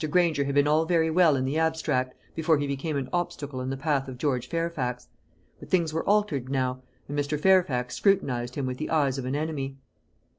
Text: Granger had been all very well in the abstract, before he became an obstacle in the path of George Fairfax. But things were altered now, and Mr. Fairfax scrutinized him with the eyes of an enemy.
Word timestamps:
Granger 0.09 0.45
had 0.45 0.55
been 0.55 0.67
all 0.67 0.85
very 0.85 1.11
well 1.11 1.35
in 1.35 1.45
the 1.45 1.59
abstract, 1.59 2.15
before 2.33 2.57
he 2.57 2.65
became 2.65 2.97
an 2.97 3.07
obstacle 3.13 3.61
in 3.61 3.69
the 3.69 3.77
path 3.77 4.07
of 4.07 4.17
George 4.17 4.49
Fairfax. 4.49 5.09
But 5.59 5.69
things 5.69 5.93
were 5.93 6.03
altered 6.09 6.49
now, 6.49 6.81
and 7.07 7.15
Mr. 7.15 7.39
Fairfax 7.39 7.97
scrutinized 7.97 8.55
him 8.55 8.65
with 8.65 8.79
the 8.79 8.89
eyes 8.89 9.19
of 9.19 9.25
an 9.25 9.35
enemy. 9.35 9.77